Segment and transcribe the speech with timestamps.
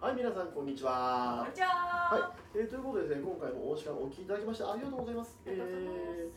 [0.00, 1.44] はい、皆さん、こんにちは。
[1.44, 5.36] こんにちは、はい、えーということでですね、今回もお時間お聞きいただきましてありがとうございます。
[5.44, 5.52] ます。
[5.52, 6.32] えー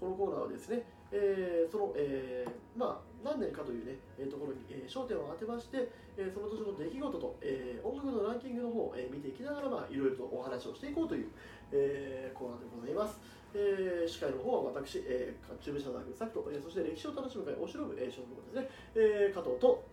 [0.00, 11.28] このコーナーはですね、えーその、えーまあ、何年かというね、えーところに、えー焦点を当てまして、えーその年の出来事と、えー音楽のランキングの方を、えー見ていきながら、まあ、いろいろとお話をしていこうという、
[11.70, 13.20] えーコーナーでございます。
[13.52, 19.84] えー司会の方は私、えー、中部社大学作と、えーそして歴史を楽しむ会お城部、えー、所属ですね、えー加藤と、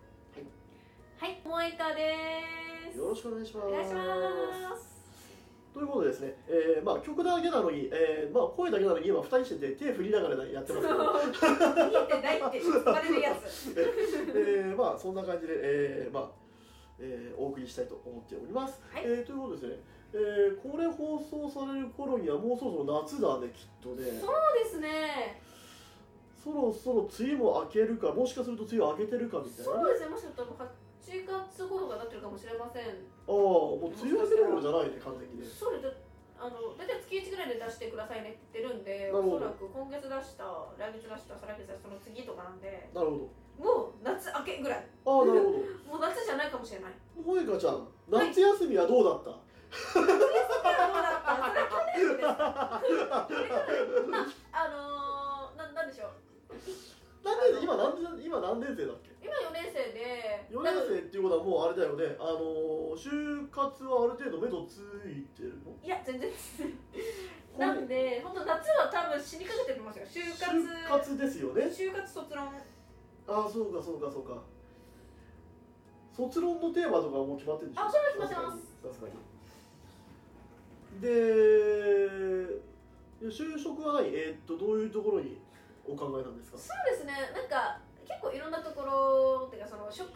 [1.20, 1.36] はい。
[1.43, 2.15] 萌えかで
[2.63, 3.67] すよろしくお願いします。
[3.67, 4.89] お願いします。
[5.73, 10.87] ということでですね、えーまあ、曲だけなのに、えーまあ、声だけなのに今2人してて手振りながらやってます。
[10.87, 13.73] けど、見えてないって言われるやつ。
[14.36, 16.29] えーまあ、そんな感じで、えーまあ
[17.01, 18.81] えーお送りしたいと思っております。
[18.92, 19.03] はい。
[19.06, 19.83] えーということでですね、
[20.14, 24.06] えーこれ放送される頃にはもうそろそろ夏だねきっとね。
[24.19, 25.42] そうですね。
[26.43, 29.79] そろそろ梅雨も明けるかもしかすると梅雨明けてるかみたいなね。
[29.83, 30.09] そうですね。
[30.09, 30.51] もしかしたら8
[31.09, 32.86] 月頃がなってるかもしれません。
[32.86, 32.91] あ
[33.27, 35.41] あもう梅雨明ける頃じゃないね完全に。
[35.41, 35.89] ねそれで
[36.39, 40.45] あの大体月1ぐらいで出してくださいねって言ってるんでおそらく今月出した
[40.78, 42.89] 来月出した再来月出したその次とかなんで。
[42.94, 43.28] なるほど。
[43.59, 44.80] もう夏明けぐらい。
[44.80, 45.58] ああなるほど。
[45.92, 46.94] もう夏じゃないかもしれない。
[47.17, 49.36] 萌香ちゃん夏休みはどうだった、ど
[50.06, 51.36] うだった？
[51.36, 52.25] それ去年です。
[52.25, 53.52] かそれ去
[54.02, 54.17] 年ま
[54.53, 56.09] ああのー、ななんでしょう。
[57.62, 59.12] 今何年今何年生だっけ？
[59.22, 60.00] 今4年生で
[60.50, 62.16] 4年生っていうことはもうあれだよね。
[62.19, 65.72] あのー就活はある程度目処ついてるの？
[65.83, 66.30] いや全然
[67.58, 70.06] なんで本当夏は多分死にかけてますよ。
[70.06, 71.64] 就活就活ですよね。
[71.66, 72.47] 就活卒論。
[73.28, 74.41] ああそうかそうかそうか。
[76.16, 77.84] 卒論のテーマとかはもう決まってるでしょ？
[77.86, 78.59] あそれは決まってます。
[78.89, 79.13] さすがに。
[81.00, 81.08] で
[83.22, 85.38] 就職は何えーっとどういうところに
[85.88, 86.58] お考えなんですか？
[86.58, 87.13] そうですね。
[87.36, 87.78] なんか
[88.10, 90.10] 結構いろんなところっていうかその職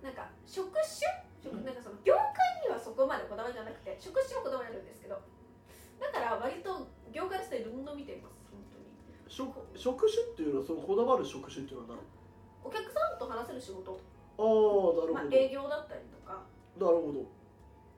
[0.00, 1.02] なんか職種？
[1.42, 2.22] 職なんかその業界
[2.62, 5.18] にはそこまでこだわりじゃなくて職種はこだわりあるんですけど。
[5.98, 8.88] だから割と業界自体どんどん見ています本当に。
[9.26, 12.06] 職職種っていうのはそのこだわる職種っていうのは何？
[12.64, 16.44] お客さんと話せる仕事、ああなるほど、まあ、営業だったりとか。
[16.76, 17.24] なるほど。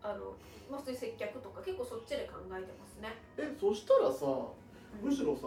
[0.02, 0.34] あの、
[0.70, 3.18] まあ、普通に接客とか結構そっちで考えてますね。
[3.38, 4.26] えそしたらさ
[5.02, 5.46] むしろさ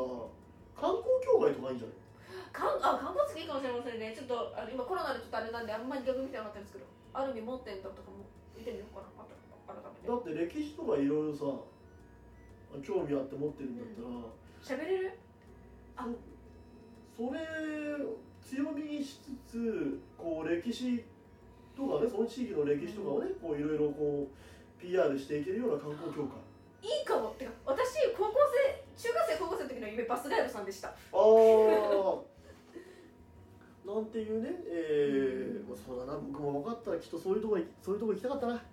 [0.80, 1.96] 観光協会とかいいんじゃない？
[2.52, 4.14] かんあ観光地いいかもしれませんね。
[4.16, 6.86] ちょっとあの今コロナでちょっとあれなんであんまり逆見てなかったんですけど。
[7.16, 8.28] ある意味持ってんだとかも
[8.58, 9.08] 見てみようかな。
[9.16, 9.32] また
[9.72, 10.08] 改めて。
[10.08, 11.48] だって歴史とかいろいろさ
[12.84, 15.12] 興味あって持ってるんだったら、喋れる？
[15.96, 16.08] あ。
[17.16, 17.40] それ
[18.44, 21.06] 強みにしつつこう歴史
[21.72, 26.36] とかねその地域の歴史とかをねこういろいろこう PR していけるような観光協会。
[26.84, 27.30] いいかも。
[27.30, 30.90] ってか私高校生中学生高校生の時の夢バスガイドさんでした。
[30.90, 31.16] ああ
[33.86, 34.64] なんていうね。
[34.68, 36.18] えーまあ、そうだな。
[36.18, 38.64] 僕も分かったらきっとそういうとこいそういうとこ行きたかったな。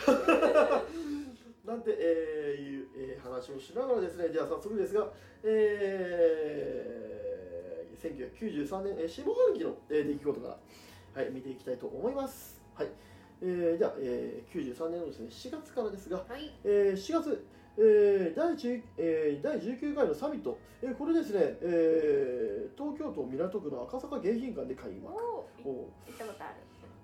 [1.66, 4.30] なんて、えーいう、えー話をしながらですね。
[4.30, 5.10] じゃあ早速ですが
[5.42, 10.58] えー、1993年、えー下半期の、えー出来事か
[11.14, 12.60] ら、はい、見ていきたいと思います。
[12.74, 12.88] はい。
[13.42, 16.50] えー、じゃあ、えー、93年のですね4月からですが、はい。
[16.64, 17.44] えー4月、
[17.78, 25.14] えー第10えー第19回のサミット、えーこれですね、えー東京都港区の赤坂迎賓館で開幕。
[25.14, 26.54] おーお行ったことある。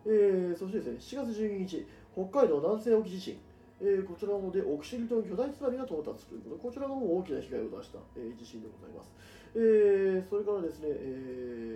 [0.07, 3.37] えーそしてですね4月12日北海道南西沖地震、
[3.81, 9.11] えーこちらの方で奥尻島に巨大津波が到達ということでこちらの方も大きな被害を出した、えー地震でございます、
[9.55, 11.76] えーそれからですね、えー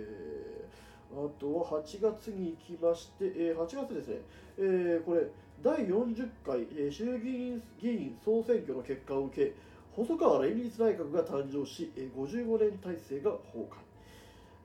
[1.39, 4.15] とは8月に行きまして、えー8月ですね、
[4.57, 5.27] えーこれ
[5.63, 9.53] 第40回、えー衆議院議員総選挙の結果を受け
[9.95, 13.67] 細川連立内閣が誕生し、えー55年体制が崩壊、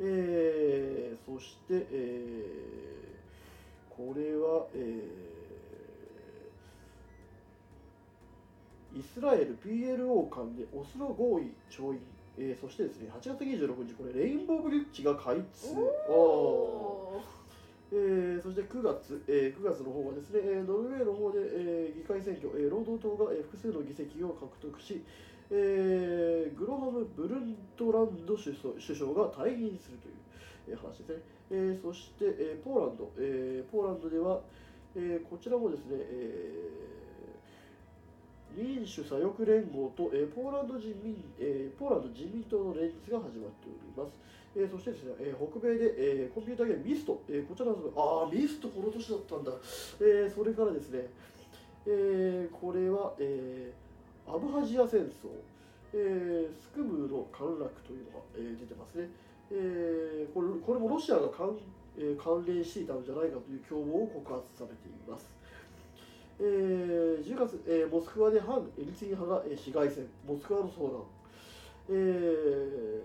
[0.01, 3.17] えーそして、えー
[3.97, 5.47] これは、えー
[8.99, 12.01] イスラエル PLO 間でオスロ合意調印、
[12.39, 15.69] えーそしてですね8月26日これレインボーブリッジが開通。
[17.93, 25.03] えーそして9月、えー9月の方はですね、えーノルウェーの方で、えー議会選挙、えー労働党が、えー複数の議席を獲得し、
[25.51, 30.15] えーグロハム・ブルントランド首相首相が退任するという、
[30.69, 31.23] えー話ですね、
[31.53, 34.41] えーそして、えーポーランド、えーポーランドでは、
[34.97, 37.06] えーこちらもですね、えー
[38.55, 44.15] 民主左翼連合と、えーポーランド人民、えーポーランド自民党の連立が始まっております。
[44.57, 45.95] えーそしてですね、えー北米で、
[46.25, 49.53] えーコンピューターゲームミスト、えーこちらのああミストこの年だったんだ、
[50.01, 51.09] えーそれからですね、
[51.87, 55.29] えーこれは、えーアブハジア戦争、
[55.93, 59.11] えースクムーの陥落というのが、えー出てますね、
[59.53, 61.59] えーこれこれもロシアが関,、
[61.99, 65.36] えー関連していたのじゃないかという共謀を告発されています。
[66.39, 71.03] えー10月、えーモスクワで反エリツィン派が、えー市街戦モスクワの相談、
[71.91, 73.01] えー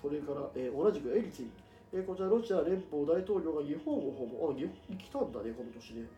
[0.00, 1.52] それから、えー同じくエリツィン、
[1.92, 4.52] えーこちらロシア連邦大統領が日本を訪問。
[4.52, 6.08] あ日本に来たんだねこの年ね。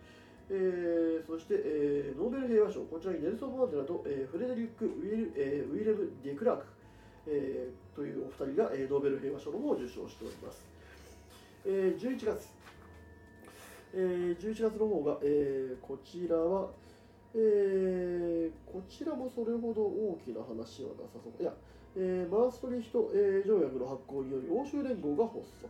[0.51, 6.67] えーそして、えーノーベル平和賞、こちらにネルソン・マンデラと、えーフレデリック・ウィル、えーウィレム・デクラーク、
[7.27, 10.63] えーというお二人が、えーノーベル平和賞の方を受賞しております。
[11.67, 12.49] えー11月、
[13.95, 16.69] えー11月の方が、えーこちらは、
[17.35, 21.43] えーこちらもそれほど大きな話はなさそう。
[21.43, 21.53] いや、
[21.97, 25.69] えーマーストリヒト、えー条約の発効により欧州連合が発足。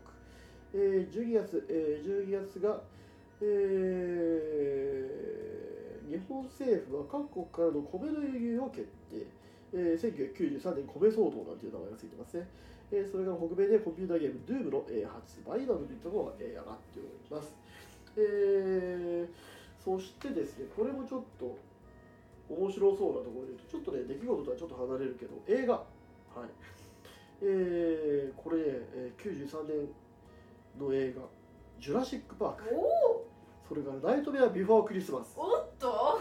[0.75, 2.81] えー12月、えー12月が、
[3.41, 5.33] えー
[6.13, 9.25] 日本政府は各国からの米の輸入を決定、
[9.73, 10.01] えー
[10.61, 12.47] 1993年米騒動なんていう名前がついてますね、
[12.93, 17.55] えーそれから北米でコンピューターゲーム Doom の、えー発売などといったものが、えー上がっております、
[18.17, 19.29] えー
[19.83, 21.59] そしてですねこれもちょっと
[22.49, 25.75] 面白そうなところで言うとちょっとね出来事とはちょっと離れるけど映画。
[25.75, 25.85] はい。
[27.43, 28.63] えーこれね、
[28.95, 29.89] えー93年
[30.79, 31.23] の映画
[31.81, 32.65] 「ジュラシック・パーク」
[33.69, 35.89] それから「ナイトメア・ビフォー・クリスマス」おっと。
[35.93, 36.19] ああ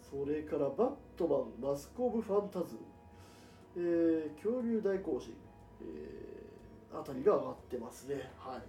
[0.00, 2.80] それから「バットマン・マスク・オブ・ファンタズム」
[3.76, 5.34] えー恐竜大行進」
[5.82, 8.32] えーあたりが上がってますね。
[8.38, 8.62] はい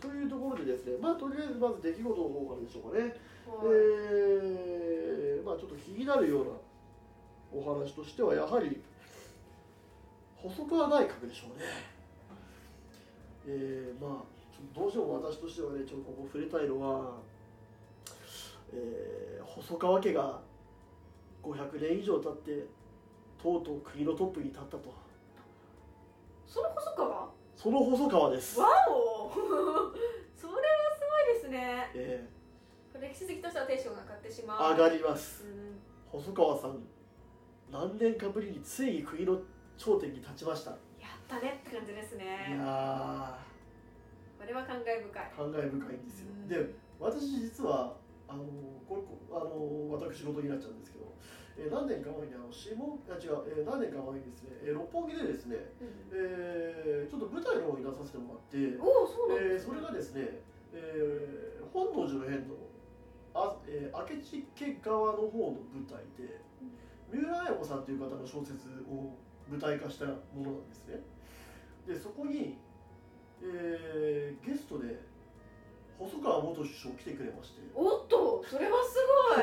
[0.00, 3.14] というところでですねまあとりあえずまず出来事の方からでしょうかね。
[3.64, 6.50] えーまあちょっと気になるような
[7.52, 8.80] お話としてはやはり
[10.36, 11.64] 細川内閣でしょうね。
[13.46, 14.24] えーまあ
[14.74, 17.16] どうしても私としてはねちょっとここ触れたいのは、
[18.72, 20.40] えー細川家が
[21.42, 22.66] 500年以上経って
[23.42, 24.94] とうとう国のトップに立ったと。
[26.46, 27.28] その細川？
[27.56, 28.60] その細川です。
[28.60, 29.09] わお
[31.50, 31.90] ね。
[31.94, 32.28] え
[33.00, 34.72] 歴史好きとしてはテンションが上がってしまう。
[34.72, 35.44] ー上がります。
[35.44, 35.78] うん。
[36.06, 36.78] 細川さん
[37.70, 39.38] 何年かぶりについに国の
[39.76, 40.70] 頂点に立ちました。
[40.70, 40.76] や
[41.08, 43.38] ったねって感じですいねや
[44.38, 45.30] これは感慨深い。
[45.32, 46.26] ー感慨深いんですよ。
[46.34, 46.48] うん。
[46.48, 47.94] で私実は
[48.28, 48.44] あの
[48.88, 51.06] これこあの私事になっちゃうんですけど、
[51.58, 55.56] えー何年か前にあの下あ違う、えー何年か前にですね、えー六本木でですね、
[56.12, 60.40] えーちょっと舞台の方に出させてもらって、おおそうなんえーそれがですね、
[60.72, 62.54] えー本能寺の変の
[63.34, 66.40] あ、えー明智家側の方の舞台で、
[67.12, 69.14] 三浦綾子さんという方の小説を
[69.48, 71.00] 舞台化したものなんですね。
[71.86, 72.58] でそこに、
[73.42, 75.00] えーゲストで
[75.98, 77.60] 細川元首相来てくれまして。
[77.74, 78.96] おっとそれはす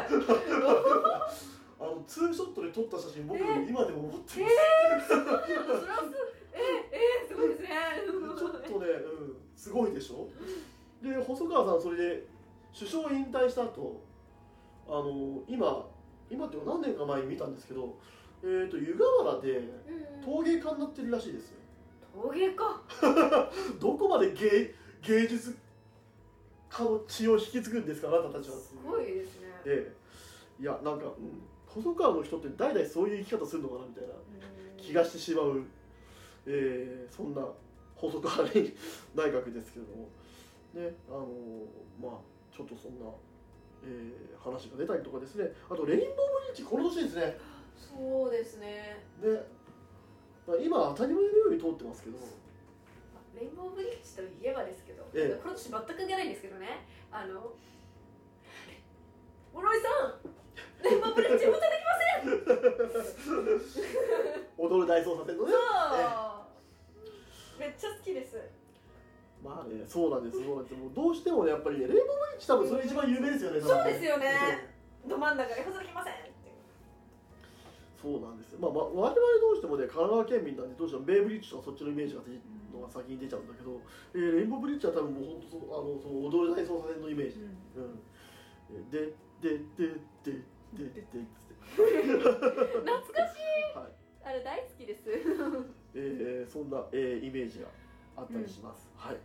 [0.10, 0.24] ごい。
[1.80, 3.44] あのツーショットで撮った写真僕え？
[3.44, 4.44] ー今でも持ってえ
[4.98, 5.54] ます、ー、それはす
[6.52, 7.70] ええー、すごいですね。
[8.36, 10.28] ちょっとね、うん、すごいでしょ？
[11.10, 12.24] で細川さんそれで
[12.78, 14.02] 首相引退した後
[14.88, 15.86] あの今
[16.30, 17.98] 今っていうか何年か前に見たんですけど、
[18.44, 21.58] えー、と湯河原でうん陶芸家になってるらしいですよ。
[22.14, 22.82] 陶芸か
[23.80, 25.56] どこまで芸芸術
[26.70, 28.58] 家の血を引き継ぐんですかあなたたちは。
[28.58, 29.48] すごいですね。
[29.66, 29.94] え
[30.60, 30.62] え。
[30.62, 34.14] いやなんか、うん、細川の人って代々そういう生き方するのかなみたいな。
[34.78, 35.64] 気がしてしまう、
[36.46, 37.46] えーそんな
[37.96, 38.54] 細川内
[39.16, 40.10] 閣 ですけれども
[40.74, 41.28] ねあの
[42.02, 42.22] まあ
[42.56, 43.06] ちょっとそんな、
[43.84, 45.52] えー話が出たりとかですね。
[45.70, 46.14] あとレインボーブ
[46.48, 47.38] リッジこの年ですね。
[47.76, 49.04] そうですね。
[49.22, 49.28] で
[50.48, 52.18] まあ今当たり前のように通ってますけど。
[53.36, 55.42] レインボーブリッジといえばですけど、ええ。
[55.42, 56.88] この年全く関係ないんですけどね。
[57.12, 57.54] あの
[59.54, 60.14] 室井さん
[60.84, 61.88] レインボーブリッジ運転できま
[64.58, 65.52] 踊る大捜査線のね。
[65.52, 65.64] せんそ
[67.58, 68.38] うめっちゃ好きです
[69.44, 70.76] まあねそうなんですそうなんです。
[70.76, 74.26] もうどうしてもねやっぱりねレインボーブリッジ多分それ一番有名ですよねそうですよね。
[74.28, 74.74] え
[75.06, 76.14] えど真ん中で補助できません。
[77.98, 78.54] そうなんです。
[78.54, 82.22] よ、まあ、ま我々どうしてもね神奈川県民なんでどうしてもベイブリッジとかそっちのイメージが
[82.74, 83.82] のが先に出ちゃうんだけど、
[84.14, 87.82] えーレインボーブリッジは多分もう本当あのその踊る大捜査線のイメージ、う
[88.78, 90.38] ん、ででででで
[90.78, 91.26] ででで
[91.76, 93.78] 懐かしい。
[93.78, 93.92] はい。
[94.24, 95.04] あれ大好きです。
[95.96, 97.68] えーそんな、えーイメージが
[98.18, 99.18] あったりします、はい。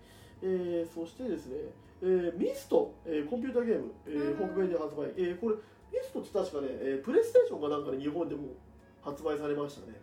[0.42, 1.56] えーそしてですね、
[2.02, 4.48] えーミスト、えーコンピューターゲーム、えーうん。
[4.52, 8.52] 北米で発売、えーこれミストって確かね、えープレイステーションかなんかで日本でも
[9.00, 9.96] 発売されましたね、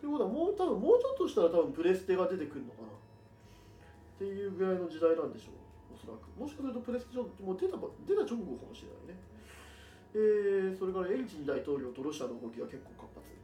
[0.00, 2.88] ということはもう多分もうちょっとしたら多分プレステが出てくるのかな。
[2.92, 2.92] っ
[4.18, 5.94] ていうぐらいの時代なんでしょう。
[5.94, 6.30] おそらく。
[6.38, 9.18] もしかするとプレステーションもう出たば出た直後かもしれないね。
[10.14, 13.26] えーそれからエリツィン大統領とロシアの動きが結構活発。
[13.26, 13.41] はい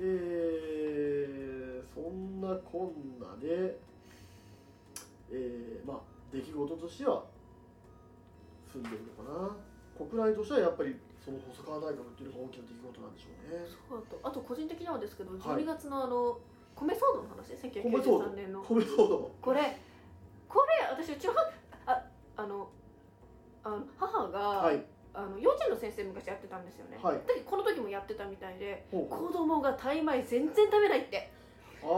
[0.00, 3.78] えーそんなこんなで、
[5.30, 6.00] えーまあ
[6.32, 7.24] 出来事としては
[8.72, 9.56] 住んでるのかな。
[9.98, 13.66] 国内としてはやっぱりその細川内閣っていうのが大きな出来事なんでしょうね。
[13.88, 14.20] そうだと。
[14.22, 15.62] あと個人的にはですけどはい。
[15.62, 16.38] 12月のあの、
[16.76, 18.62] 米騒動の話米騒動1993年の。
[18.62, 19.32] 米騒動。
[19.40, 19.76] これ
[20.48, 22.04] これ私うちの母あ
[22.36, 22.70] あの
[23.64, 24.84] あの母が、はい
[25.18, 27.18] あの幼稚園の先生昔やってたんですよね、はい。
[27.26, 31.28] でこの時もやってたみたいで子供がタイ米全然食べないって。
[31.82, 31.90] ああ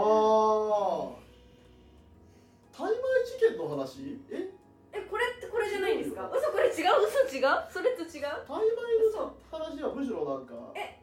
[2.73, 2.97] 大米
[3.29, 4.17] 事件の話？
[4.33, 4.49] え？
[4.93, 6.33] えこれってこれじゃないんですか？
[6.33, 7.05] 嘘これ違う？
[7.05, 7.69] 嘘違う？
[7.69, 8.41] それと違う？
[8.49, 8.73] 大米
[9.13, 10.55] の話はむしろなんか。
[10.75, 10.97] え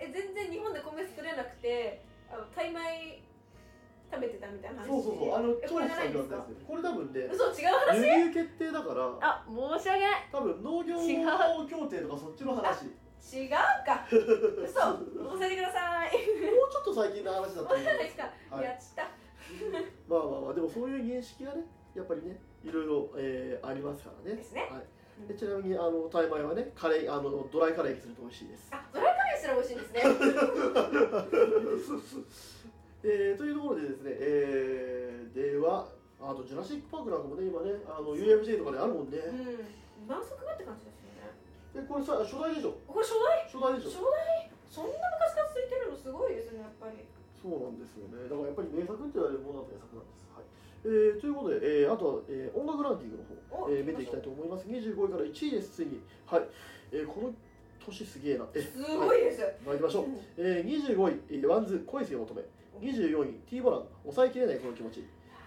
[0.00, 3.22] え全然日本で米作れなくてあのタイ米
[4.10, 4.88] 食べてたみたいな話。
[4.88, 5.34] そうそうそう。
[5.34, 6.36] あのえこれ調査さじゃないですか？
[6.36, 7.96] んがやったやつねこれ多分ね嘘違う話？
[7.96, 10.28] 輸入決定だからあ申し訳ない。
[10.32, 10.96] 多分農業
[11.68, 12.84] 協定とかそっちの話。
[12.84, 12.90] も
[13.20, 13.50] 違う
[13.86, 14.08] か。
[14.10, 14.16] 嘘。
[14.18, 16.08] 教えてください。
[16.10, 16.18] う
[16.72, 18.64] ちょっと最近の話だったと思うそうですか、はい。
[18.64, 19.02] やっちた。
[20.08, 21.62] まあまあまあでもそういう認識がね
[21.94, 24.36] やっぱりねいろいろ、えーありますからね。
[24.36, 24.62] ですね。
[24.70, 28.68] はい、でちなみにあのタイ米はねカレーあのドライカレーにすると美味しいです。
[28.72, 30.00] あドライカレーすら美味しいんですね
[33.02, 35.86] えーというところでですね、えーでは
[36.20, 40.10] あとジュラシック・パークなんかもね今ねあの UFJ とかであるもんね、うん。
[40.10, 41.32] 何足目って感じですよね。
[41.72, 42.76] でこれさ初代でしょ？
[42.84, 43.46] これ初代？
[43.48, 44.50] 初代でし初ょ代？
[44.68, 47.00] そんな昔から続いてるのすごいですねやっぱり。
[47.40, 48.28] そうなんですよね。
[48.28, 50.28] だからやっぱり名作って言われるものは名作なんです。
[50.36, 50.44] はい。
[50.84, 54.68] えーということで、えーあとは、えー音楽ランキングの方、おえー見ていきたいと思います。
[54.68, 55.80] 25位から1位です。
[55.80, 56.44] ついにはい、
[56.92, 57.32] えーこの
[57.80, 58.44] 年すげえな。
[58.52, 60.04] えすごいです、参りましょう、
[60.36, 62.42] えー、25位、えーワンズ恋せよ乙女
[62.80, 63.84] 24位 T ボラン。
[64.04, 65.04] 抑えきれないこの気持ち。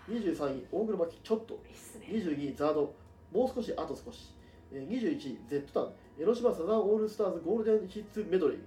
[0.09, 1.19] 23位大黒摩季。
[1.23, 1.59] ちょっと。
[1.67, 2.05] いいっすね。
[2.09, 2.93] 22位ザード。
[3.31, 4.33] もう少しあと少し、
[4.71, 5.93] えー、21位 Z タウン。
[6.19, 8.59] 江ノ島サザンオールスターズゴールデンヒッツメドレー、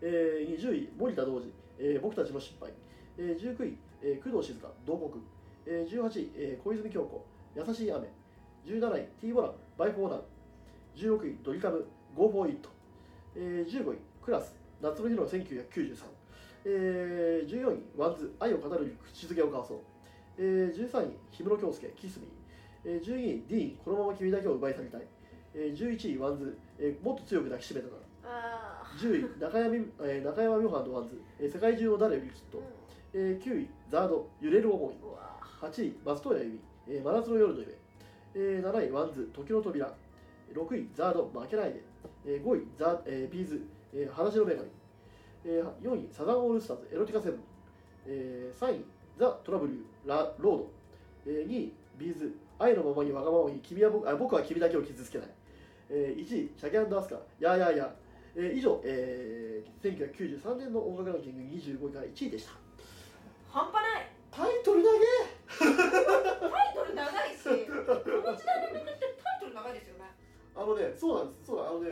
[0.00, 1.42] えー、20位森田童子、
[1.78, 2.72] えー僕たちの失敗、
[3.18, 4.68] えー、19位、えー工藤静香。
[4.86, 5.22] 同国、
[5.66, 7.26] えー、18位、えー小泉京子。
[7.54, 8.08] 優しい雨。
[8.64, 9.52] 17位 T-BOLAN。
[9.76, 10.24] Bye For Now。
[10.96, 11.84] 16位ドリカム。
[12.16, 12.68] Go for it、
[13.36, 14.54] えー、15位 class。
[14.80, 15.96] 夏の日の1993、
[16.64, 19.78] えー、14位 WANDS 愛を語る口づけを交わそう、
[20.38, 22.44] えー、13位氷室京介 KISS ME
[22.86, 25.02] えー、12位、 DEEN、このまま君だけを奪い去りたい。
[25.54, 27.92] えー、11位、ワンズ、えーもっと強く抱きしめたなら。
[28.24, 32.62] あ10位、中山,、えー、中山美穂 WANDS、えー世界中の誰よりきっーと。
[33.14, 34.94] えー、9位、 ZARD、揺れる思い。
[35.02, 37.72] うわ8位、松任谷由実、えー真夏の夜の夢。
[38.34, 39.94] えー、7位、 WANDS、時の扉。
[40.52, 41.82] 6位、 ZARD、負けないで。
[42.26, 43.62] えー、5位、ザーえー、 B'z、
[43.94, 44.68] えー、裸足の女神。
[45.44, 47.40] えー、4位、サザンオールスターズ、エロティカセブン。
[48.06, 48.84] えー、3位、
[49.18, 50.70] THE 虎舞竜、ロード。
[51.26, 55.28] えー、2位、 B'z、愛のままにわがままに君は僕あ僕は君だけを傷つけない。
[55.90, 57.90] えー、1位、 CHAGE and ASKA、 YAH YAH YAH。
[58.36, 62.52] えー、以上、えー、1993年の音楽ランキング25位から1位でした。
[63.54, 65.06] 半端ないタイトルだけ
[65.60, 70.10] タイトル長いし この時代の曲ってタイトル長いですよね
[70.56, 71.90] あのね、そうなんです、そうだ、あのね、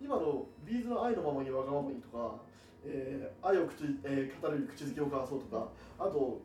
[0.00, 2.40] 今のビーズの愛のままにわがままにとか、
[2.84, 5.68] えー、愛を口、えー語る口づけを交わそうとか、
[5.98, 6.40] あと、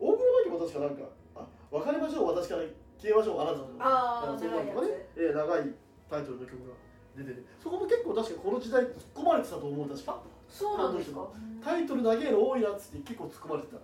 [0.00, 1.02] 大黒摩季も確かなんか、
[1.36, 2.62] あ別れましょう、私から
[2.98, 3.66] 消えましょう、あなたの。
[3.78, 5.74] ああそうかね、えー長い
[6.10, 6.74] タイトルの曲が
[7.16, 10.22] 出てて、そこも結構確かこの時代突っ込まれてたと思う、確か。
[10.48, 11.26] そうなんですか？
[11.64, 13.78] タイトル長いの多いなっつって結構突っ込まれてた。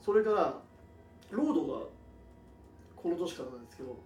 [0.00, 0.54] それから、
[1.30, 1.86] ロードが
[2.96, 3.96] この年からなんですけど、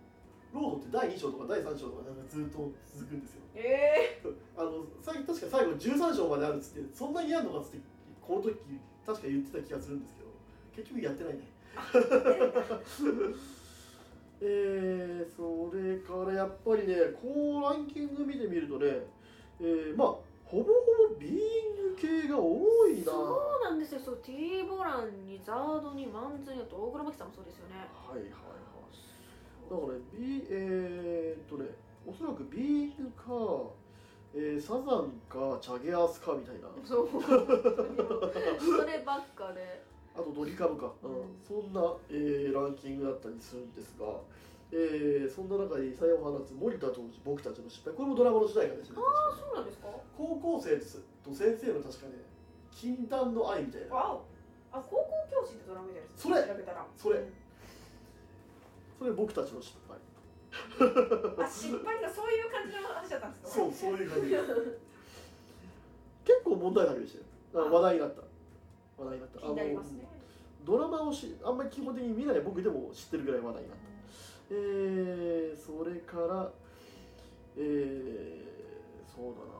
[0.52, 3.42] ロードって第2章とか第3章とかなんかずっと続くんですよ。
[3.54, 4.20] え
[4.56, 7.78] あの最近確か最後13章まであるっつってそんなにやんのかっつって
[8.20, 8.56] この時
[9.04, 10.28] 確か言ってた気がするんですけど
[10.74, 11.40] 結局やってないね。
[14.40, 19.02] えー、それからやっぱりねこうランキング見てみるとね、
[19.60, 20.08] えー、まあ
[20.44, 20.70] ほぼほ
[21.10, 21.36] ぼビーイン
[21.74, 23.04] グ系が多いな。
[23.04, 24.00] そうなんですよ。
[24.00, 27.88] そう T ボランにザードにマンズにあと大黒摩季さんもそうですよね。
[27.92, 28.32] はいはいはい
[29.68, 31.68] だからね、ビえー、っとね、
[32.06, 33.70] おそらくビーイングか、
[34.34, 37.08] えー、サザンか、チャゲアスかみたいな、そう。
[37.22, 39.82] そればっかで。
[40.14, 41.10] あとドリカムか、うん。
[41.10, 41.24] うん。
[41.46, 44.06] そんな、えーランキングだったりするんですが、
[44.72, 48.96] えーそんな中で異彩を放つ森田当時、僕たちの失敗、これもドラマの主題歌ですね。
[48.98, 49.88] あそうなんですか？
[50.16, 52.24] 高校生と先生の確かね、
[52.72, 54.18] 禁断の愛みたいな、あ
[54.72, 56.36] 高校教師ってドラマみたいですそれ。
[56.96, 57.16] それ。
[57.18, 57.32] うん
[58.98, 59.96] それ僕たちの失敗。
[61.40, 63.48] あ失敗がそういう感じの話だったんですか？
[63.48, 64.28] そう、そういう感じ。
[66.24, 67.16] 結構問題作でし
[67.52, 67.70] たよ。
[67.70, 68.22] 話題になった。
[69.02, 69.38] 話題になった。
[69.40, 70.08] 気になりますね
[70.64, 73.84] ドラマをしあんまり基本的に見ない僕でも知ってるぐらい話題になった。
[74.50, 76.50] えー、それから、
[77.56, 79.58] えー、そうだな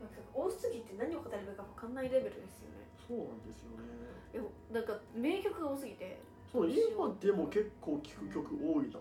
[0.00, 3.84] なんか多すぎて何を語ればいいか分かんないレベルですよねそうなんですよね。
[4.32, 6.18] でもなんか名曲が多すぎて
[6.52, 8.98] そう今でも結構聴く曲多いな。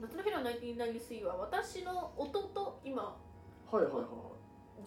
[0.00, 3.12] 夏の日の1993は私の弟今は
[3.72, 4.04] いはいはい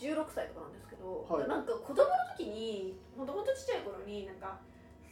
[0.01, 1.47] 16歳とかなんですけど、はい。
[1.47, 4.57] なんか子供の時にもともとちっちゃい頃になんか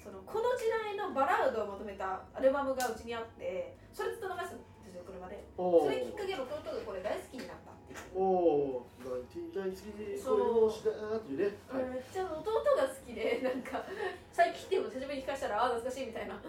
[0.03, 5.45] そのこの時代のバラードをまとめたアルバムがうちにあってそれずっと流すんですよ車で。
[5.55, 10.41] おそれきっかけで弟がこれ大好きになったっていう、おおナインティナイン好きでそう。
[10.41, 13.85] これをしだーっていうね、はい、めっちゃ弟が好きでなんか
[14.33, 16.35] 最近でも久しぶりに聞かしたらああ懐かしいみたいな。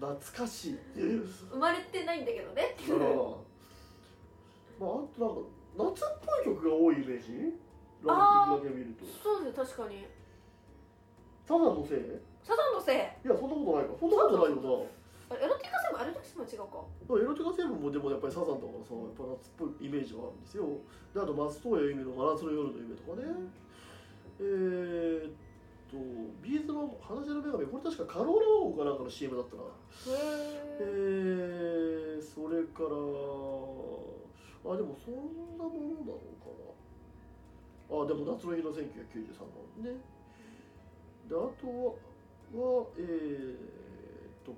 [0.00, 0.78] 懐かしい。
[0.94, 2.74] 生まれてないんだけどね。
[2.74, 3.36] っていうあ
[4.80, 7.54] まああとなんか夏っぽい曲が多いイメージ？
[8.04, 9.04] ランキングだけ見ると。
[9.04, 10.06] そうですよ確かに。
[11.46, 11.98] サザンのせい？
[11.98, 12.02] い
[12.42, 12.96] サザンのせい。
[12.96, 13.94] やそんなことないか。
[13.98, 14.86] そんなことないよ
[15.28, 16.86] あエロティカセブンエロティカセブンは違うか。
[17.16, 20.78] なエロティカ成分もでもやっぱりサザンとかさやっぱ夏っぽいイメージはあるんですよ。
[21.14, 23.26] であと松任谷由実の真夏の夜の夢とかね、
[24.38, 25.32] えー、っ
[25.90, 25.96] と
[26.42, 29.62] ビーズの裸足の女神これ確かカローラ王かなんかの CM だったな。
[29.62, 29.66] へ
[30.80, 30.84] え
[32.16, 32.96] えー、それから
[34.72, 36.50] あでもそんなものなのか
[37.88, 38.02] な。
[38.02, 40.00] あでも夏の日の1993なのね。
[41.28, 41.96] であと
[42.54, 43.58] はえー、っ
[44.44, 44.52] と。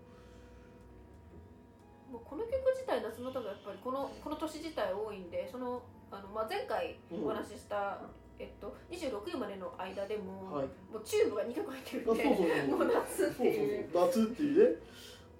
[2.10, 8.00] もうこの曲自体夏の歌がやっぱりこのこの年自体多いんでそのあの、まあ、前回お話しした、
[8.38, 10.66] えっと、26位までの間でも、はい。
[10.92, 12.78] もうチューブが2曲入ってるんであそうそうそう。
[12.78, 13.90] もう夏っていう。
[13.92, 14.78] そうそう夏っていうね。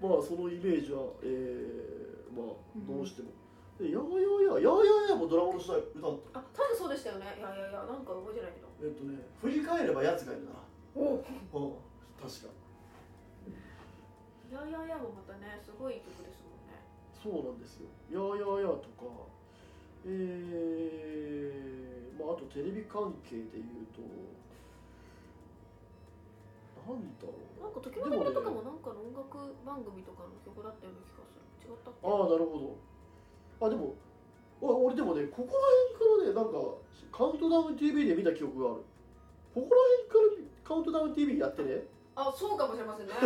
[0.00, 3.30] まあそのイメージはえー、まあうんどうしても、
[3.78, 6.38] でやーやーやーやーやーやーもドラゴンの主題歌った。
[6.38, 7.34] あ多分そうでしたよね。
[7.38, 8.66] いやいやいやなんか覚えてないけど。
[8.82, 10.58] えっとね振り返れば奴がいるな。
[10.94, 11.18] おう。
[11.18, 12.54] ん確か。
[14.50, 16.78] いやいやいやもまたねすごい曲ですもんね。
[17.14, 17.86] そうなんですよ。
[18.10, 19.04] やーやーやーとか、
[20.06, 24.00] えー、まああとテレビ関係で言うと、
[26.88, 32.06] なんだろうなんか時の扉とかもなんかの音楽番組とかの曲だったような気がする違ったっけ？
[32.06, 32.76] ああ、なるほ
[33.60, 33.66] ど。
[33.66, 33.94] あ、でも、
[34.60, 35.60] お俺でもね、ここら
[36.32, 36.58] 辺からね、なんか、
[37.12, 38.82] カウントダウン TV で見た記憶がある。
[39.54, 41.82] ここら辺からカウントダウン TV やってね。
[42.16, 43.22] あそうかもしれませんね あ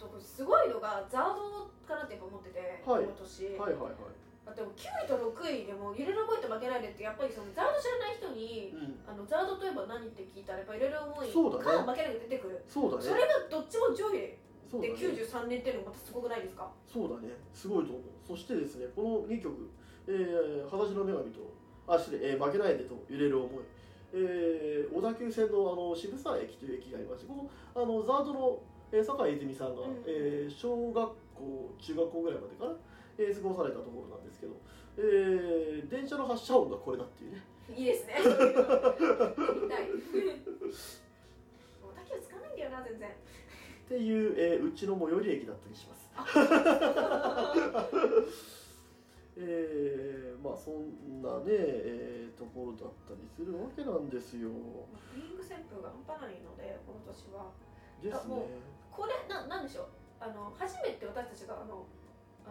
[0.00, 3.92] とこれすごいのがザードかなって思ってて、はいこの年、はいはいはい。
[4.50, 11.64] あでも9位と6位でも「揺れる思いと負けないで」ってやっぱりそのザード知らない人にうん、あのザードといえば何って聞いたらやっぱ揺れる思いそうだね。
[11.64, 12.62] か負けないで出てくる。
[12.66, 13.26] そうだそれね。
[13.48, 14.34] がどっちも上位。
[14.70, 16.70] で93年っていうのもまたすごくないですか？
[16.86, 18.02] そうだね、すごいと思う。
[18.24, 19.68] そしてですね、この2曲、
[20.06, 21.40] えー、裸足の女神と、
[21.88, 23.64] あ、失礼、えー負けないでと揺れる思い、
[24.12, 30.04] えー小田急線のあの渋沢駅という駅がありまして、このあのザードの、えー、酒井泉さんが、うん。
[30.06, 30.94] えー小学
[31.34, 32.76] 校、中学校ぐらいまでかな、
[33.20, 34.54] えー過ごされたところなんですけど、
[34.96, 37.42] えー電車の発車音がこれだっていうね。
[37.76, 39.94] いいですねそういうのやりたいも
[41.90, 43.12] う滝はつかないんだよな全然っ
[43.88, 46.00] ていう、えーうちの最寄り駅だったりします。
[49.36, 54.48] えーまあそんなね、えーところだったりするわけなんですよ。
[54.48, 57.52] ブーイング旋風が半端ないのでこの年は
[58.02, 58.64] ですね。
[58.90, 59.86] これななんでしょう
[60.20, 61.84] あの初めて私たちがあの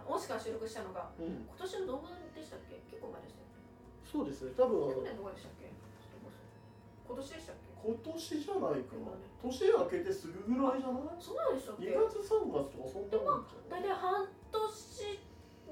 [0.08, 2.82] オシカン収録したのがうん、今年の動画でしたっけ？
[2.90, 3.62] 結構前でしたよね
[4.04, 4.58] そうですね。
[4.58, 4.90] 多分。
[4.90, 5.70] 去年の動画でしたっけ？
[5.70, 7.70] 今年でしたっけ？
[7.80, 9.14] 今年じゃないかな。
[9.16, 9.30] ね。
[9.40, 9.70] 年。
[9.70, 11.16] 明けてすぐぐらいじゃない？
[11.22, 13.86] そうなんでしたっけ2月3月とかそんなもんじゃない。
[13.86, 15.20] 大体半年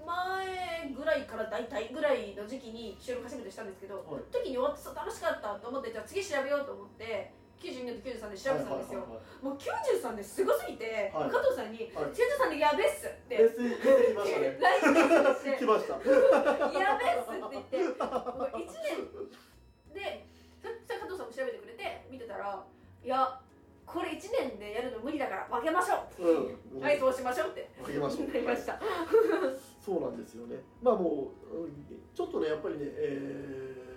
[0.07, 4.23] 前ぐらいから大体ぐらいの時期に収録初めてしたんですけど、はい。
[4.31, 14.57] 時に終わって楽しかったと思ってじゃあ次調べようと思って92年と93年調べてたんですよ、はいはいはいもう93年すごすぎて、はい加藤さんに「はい93年やべっす」って出てきましたね。
[14.57, 15.93] LINE メッセージして来ました。
[16.73, 20.25] 「やべっす」って言ってもう1年で
[20.61, 22.65] そしたら加藤さんも調べてくれて見てたら
[23.03, 23.39] 「いや
[23.85, 26.25] これ1年でやるの無理だから分けましょう」
[26.73, 26.81] うん。
[26.81, 28.27] はいそうしましょうってあげましょう。
[28.27, 28.81] なりました
[29.79, 30.57] そうなんですよね。
[30.81, 31.71] まあもううん
[32.13, 33.75] ちょっとねやっぱりね、え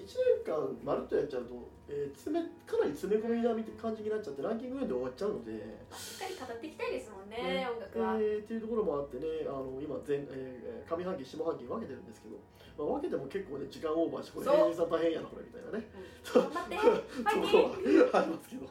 [0.00, 5.52] 1年間まるっとやっちゃうと、えー、詰めかなり詰め込みな感じになっちゃってランキングで終わっちゃうので。
[5.92, 7.68] しっかり語っていきたいですもんねね。
[7.68, 12.36] 音楽は、えーっていうところもあってねあの今前、えー上半期下半期分けてるんですけど、
[12.74, 15.86] まあ、分けても結構ね時間オーバーしてこれ芸人さん大変やなこれみたいなね。
[16.26, 16.76] 頑張って。
[18.16, 18.66] ありますけど、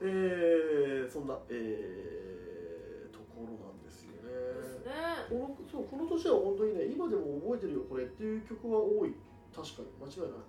[0.00, 4.92] えー、そんな、えー、ところなんですよですね。
[4.92, 9.14] ねこのそうこの年は本当にね今でも覚えてるよこれっていう曲は多い
[9.54, 10.42] 確かに間違いない。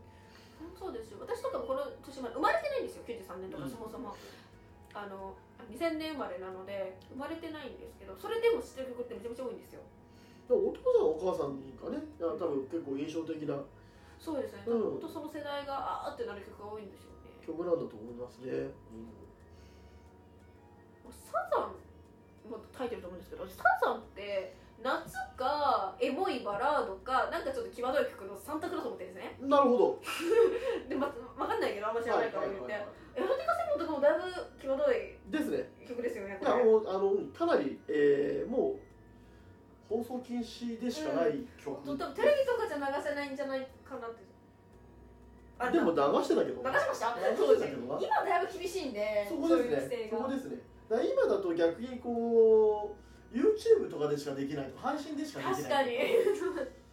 [0.73, 1.21] そうですよ。
[1.21, 3.69] 私とかもこの年生まれてないんですよ93年とかうん。
[3.69, 4.15] そもそも、
[4.93, 5.35] あの
[5.69, 9.81] 2000年生まれなので生まれてないんですけどそれでも知ってる曲ってめちゃめちゃ多いんですよ。
[10.49, 13.57] お父さんお母さんがね多分結構印象的な。
[14.17, 14.63] そうですね。
[14.65, 14.81] 多うん。
[14.81, 17.35] 分本当その世代があーってなる曲が多いんでしょうね。
[17.45, 18.73] 曲なんだと思いますね、
[21.13, 21.77] サザン
[22.49, 29.37] もう書いてると思うんですけどサザンって夏かエモいバラードかなんかちょっと際どい曲の三択だと思ってるんですね。
[29.49, 29.99] なるほど。
[30.87, 32.89] でま分かんないけどあんま知らないから言って、はいはいはい。
[33.15, 35.69] エロティカセブンとかもだいぶ際どいですね。
[35.87, 38.79] 曲ですよねあのうんかなり、えーもう
[39.89, 44.23] 放送禁止でしかない曲、多分テレビとかじゃ流せないんじゃないかなって。
[45.57, 46.61] あでも流してたけど。
[46.61, 47.29] 流しました？
[47.29, 47.99] 流当時してたけどな。
[48.01, 50.59] 今だいぶ厳しいんでそこですそういう規制ねそがこですね。
[50.89, 53.04] 今だと逆にこう
[53.35, 55.97] YouTube とかでしかできないと配信でしかできない確かに。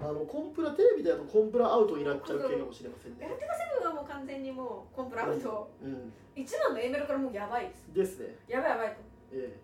[0.00, 3.26] あのコンプラテレビだとコンプラアウトになっちゃう系かもしれませんね。
[3.26, 5.68] エロティカセブンはもう完全にもうコンプラアウト。
[5.82, 6.12] うん。
[6.36, 7.92] 一番の A メロからもうやばいです。
[7.94, 8.36] ですね。
[8.46, 8.94] やばいやばいと。
[9.32, 9.56] え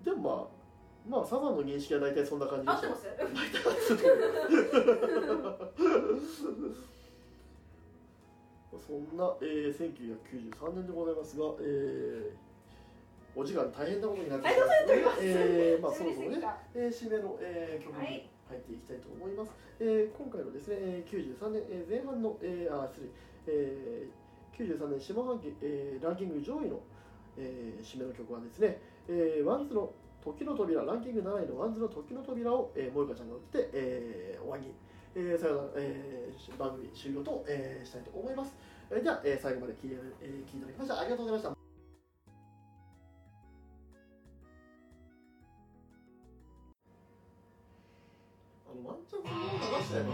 [0.00, 0.04] え。
[0.04, 0.48] でも
[1.06, 3.06] まあまあサザンの認識は大体そんな感じ合ってます？
[8.86, 12.51] そんな、えー、1993年でございますが、えー
[13.34, 19.50] お時間大変なことになってありがとうございますえーまあ、 そろそろね、はえー、締めの、えー、曲に入っていきたいと思います。
[19.80, 23.08] えー今回のですね、えー、93年、えー前半の、えー、あ失礼、
[23.46, 26.80] えー、93年下半期、えーランキング上位の、
[27.38, 29.90] えー締めの曲はですね、えー WANDS の
[30.22, 34.74] 時の扉、ランキング7位の WANDS の時の扉を、えー、萌香ちゃんが歌って、えー終わりに、
[35.14, 38.54] えーさよなら、えー番組終了と、えーしたいと思います。
[38.90, 41.00] えーでは、えー最後まで聞いて,、えー聞いていただきました。
[41.00, 41.61] ありがとうございました。
[49.08, 50.12] ちょっともう流したよな。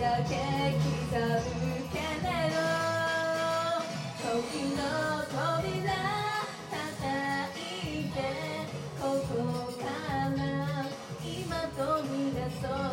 [0.00, 0.32] だけ
[0.80, 2.56] 刻むけれど
[4.16, 4.80] 時の
[5.28, 5.92] 扉
[6.70, 6.74] 叩
[7.60, 8.16] いて
[8.98, 10.88] ここから
[11.22, 12.89] 今飛び出そう。